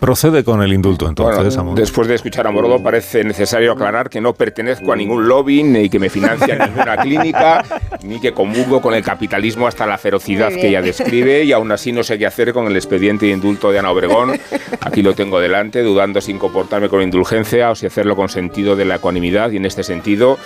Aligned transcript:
Procede 0.00 0.42
con 0.44 0.62
el 0.62 0.72
indulto 0.72 1.06
entonces, 1.06 1.54
bueno, 1.56 1.74
Después 1.74 2.08
de 2.08 2.14
escuchar 2.14 2.46
a 2.46 2.50
Morodo 2.50 2.82
parece 2.82 3.22
necesario 3.22 3.72
aclarar 3.72 4.08
que 4.08 4.18
no 4.18 4.32
pertenezco 4.32 4.94
a 4.94 4.96
ningún 4.96 5.28
lobby, 5.28 5.62
ni 5.62 5.90
que 5.90 5.98
me 5.98 6.08
financia 6.08 6.56
ninguna 6.66 6.96
clínica, 6.96 7.62
ni 8.02 8.18
que 8.18 8.32
comulgo 8.32 8.80
con 8.80 8.94
el 8.94 9.04
capitalismo 9.04 9.66
hasta 9.66 9.86
la 9.86 9.98
ferocidad 9.98 10.48
que 10.48 10.68
ella 10.68 10.80
describe 10.80 11.44
y 11.44 11.52
aún 11.52 11.70
así 11.70 11.92
no 11.92 12.02
sé 12.02 12.18
qué 12.18 12.24
hacer 12.24 12.54
con 12.54 12.66
el 12.66 12.76
expediente 12.76 13.26
de 13.26 13.32
indulto 13.32 13.70
de 13.70 13.78
Ana 13.78 13.90
Obregón. 13.90 14.40
Aquí 14.80 15.02
lo 15.02 15.12
tengo 15.12 15.38
delante, 15.38 15.82
dudando 15.82 16.22
sin 16.22 16.38
comportarme 16.38 16.88
con 16.88 17.02
indulgencia 17.02 17.70
o 17.70 17.74
si 17.74 17.84
hacerlo 17.84 18.16
con 18.16 18.30
sentido 18.30 18.76
de 18.76 18.86
la 18.86 18.94
ecuanimidad 18.94 19.50
y 19.50 19.58
en 19.58 19.66
este 19.66 19.82
sentido 19.82 20.38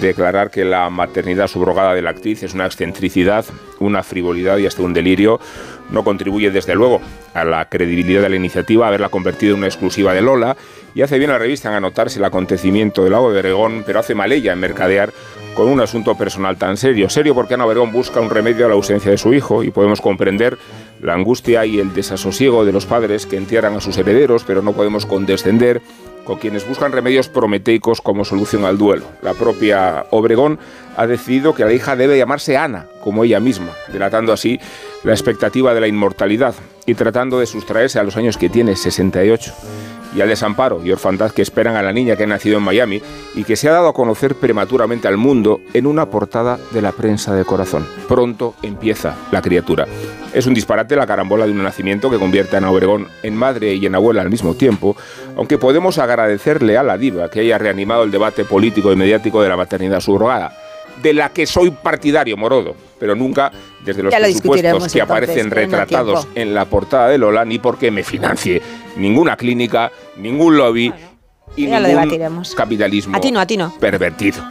declarar 0.00 0.50
que 0.50 0.64
la 0.64 0.90
maternidad 0.90 1.46
subrogada 1.46 1.94
de 1.94 2.02
la 2.02 2.10
actriz 2.10 2.42
es 2.42 2.54
una 2.54 2.66
excentricidad, 2.66 3.44
una 3.78 4.02
frivolidad 4.02 4.58
y 4.58 4.66
hasta 4.66 4.82
un 4.82 4.94
delirio 4.94 5.38
no 5.90 6.04
contribuye 6.04 6.50
desde 6.50 6.74
luego 6.74 7.00
a 7.34 7.44
la 7.44 7.68
credibilidad 7.68 8.22
de 8.22 8.28
la 8.28 8.36
iniciativa 8.36 8.90
haberla 8.96 9.08
convertido 9.10 9.52
en 9.52 9.58
una 9.58 9.68
exclusiva 9.68 10.14
de 10.14 10.22
Lola 10.22 10.56
y 10.94 11.02
hace 11.02 11.18
bien 11.18 11.30
la 11.30 11.38
revista 11.38 11.68
en 11.68 11.74
anotarse 11.74 12.18
el 12.18 12.24
acontecimiento 12.24 13.02
del 13.02 13.12
lago 13.12 13.30
de 13.30 13.40
Oregón, 13.40 13.84
pero 13.84 14.00
hace 14.00 14.14
mal 14.14 14.32
ella 14.32 14.52
en 14.52 14.58
mercadear 14.58 15.12
con 15.54 15.68
un 15.68 15.80
asunto 15.80 16.14
personal 16.16 16.56
tan 16.56 16.76
serio. 16.76 17.08
Serio 17.08 17.34
porque 17.34 17.54
Ana 17.54 17.66
Oregón 17.66 17.92
busca 17.92 18.20
un 18.20 18.30
remedio 18.30 18.66
a 18.66 18.68
la 18.68 18.74
ausencia 18.74 19.10
de 19.10 19.18
su 19.18 19.34
hijo 19.34 19.62
y 19.62 19.70
podemos 19.70 20.00
comprender 20.00 20.58
la 21.02 21.14
angustia 21.14 21.64
y 21.66 21.78
el 21.78 21.92
desasosiego 21.92 22.64
de 22.64 22.72
los 22.72 22.86
padres 22.86 23.26
que 23.26 23.36
entierran 23.36 23.74
a 23.74 23.80
sus 23.80 23.96
herederos, 23.98 24.44
pero 24.44 24.62
no 24.62 24.72
podemos 24.72 25.04
condescender 25.06 25.82
con 26.26 26.38
quienes 26.38 26.68
buscan 26.68 26.92
remedios 26.92 27.28
prometeicos 27.28 28.00
como 28.00 28.24
solución 28.24 28.64
al 28.64 28.76
duelo. 28.76 29.06
La 29.22 29.32
propia 29.34 30.06
Obregón 30.10 30.58
ha 30.96 31.06
decidido 31.06 31.54
que 31.54 31.64
la 31.64 31.72
hija 31.72 31.96
debe 31.96 32.18
llamarse 32.18 32.56
Ana, 32.56 32.86
como 33.00 33.24
ella 33.24 33.40
misma, 33.40 33.70
delatando 33.92 34.32
así 34.32 34.60
la 35.04 35.12
expectativa 35.12 35.72
de 35.72 35.80
la 35.80 35.88
inmortalidad 35.88 36.54
y 36.84 36.94
tratando 36.94 37.38
de 37.38 37.46
sustraerse 37.46 37.98
a 37.98 38.02
los 38.02 38.16
años 38.16 38.36
que 38.36 38.48
tiene, 38.48 38.76
68 38.76 39.54
y 40.14 40.20
al 40.20 40.28
desamparo 40.28 40.84
y 40.84 40.92
orfandad 40.92 41.30
que 41.30 41.42
esperan 41.42 41.76
a 41.76 41.82
la 41.82 41.92
niña 41.92 42.16
que 42.16 42.24
ha 42.24 42.26
nacido 42.26 42.58
en 42.58 42.64
Miami 42.64 43.02
y 43.34 43.44
que 43.44 43.56
se 43.56 43.68
ha 43.68 43.72
dado 43.72 43.88
a 43.88 43.94
conocer 43.94 44.34
prematuramente 44.34 45.08
al 45.08 45.16
mundo 45.16 45.60
en 45.74 45.86
una 45.86 46.10
portada 46.10 46.58
de 46.72 46.82
la 46.82 46.92
prensa 46.92 47.34
de 47.34 47.44
corazón. 47.44 47.86
Pronto 48.08 48.54
empieza 48.62 49.14
la 49.32 49.42
criatura. 49.42 49.86
Es 50.32 50.46
un 50.46 50.54
disparate 50.54 50.96
la 50.96 51.06
carambola 51.06 51.46
de 51.46 51.52
un 51.52 51.62
nacimiento 51.62 52.10
que 52.10 52.18
convierte 52.18 52.56
a 52.56 52.70
Obregón 52.70 53.08
en 53.22 53.36
madre 53.36 53.74
y 53.74 53.86
en 53.86 53.94
abuela 53.94 54.22
al 54.22 54.30
mismo 54.30 54.54
tiempo, 54.54 54.96
aunque 55.36 55.58
podemos 55.58 55.98
agradecerle 55.98 56.76
a 56.76 56.82
la 56.82 56.98
diva 56.98 57.30
que 57.30 57.40
haya 57.40 57.58
reanimado 57.58 58.02
el 58.02 58.10
debate 58.10 58.44
político 58.44 58.92
y 58.92 58.96
mediático 58.96 59.42
de 59.42 59.48
la 59.48 59.56
maternidad 59.56 60.00
subrogada 60.00 60.65
de 61.02 61.12
la 61.12 61.30
que 61.30 61.46
soy 61.46 61.70
partidario, 61.70 62.36
Morodo, 62.36 62.74
pero 62.98 63.14
nunca 63.14 63.52
desde 63.84 64.02
los 64.02 64.14
presupuestos 64.14 64.92
que 64.92 65.00
aparecen 65.00 65.50
retratados 65.50 66.26
en 66.34 66.54
la 66.54 66.64
portada 66.64 67.08
de 67.08 67.18
Lola, 67.18 67.44
ni 67.44 67.58
porque 67.58 67.90
me 67.90 68.02
financie 68.02 68.62
ninguna 68.96 69.36
clínica, 69.36 69.90
ningún 70.16 70.56
lobby 70.56 70.92
y 71.56 71.66
ningún 71.66 72.42
capitalismo 72.56 73.16
a 73.16 73.20
ti 73.20 73.30
no, 73.30 73.40
a 73.40 73.46
ti 73.46 73.56
no. 73.56 73.72
pervertido. 73.78 74.42